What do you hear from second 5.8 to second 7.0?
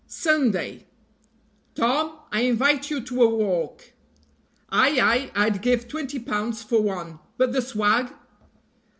twenty pounds for